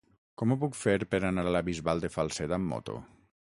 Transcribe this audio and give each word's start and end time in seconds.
Com 0.41 0.53
ho 0.53 0.55
puc 0.63 0.77
fer 0.79 0.95
per 1.11 1.19
anar 1.29 1.45
a 1.49 1.53
la 1.57 1.63
Bisbal 1.69 2.03
de 2.07 2.11
Falset 2.17 2.59
amb 2.61 2.71
moto? 2.75 3.01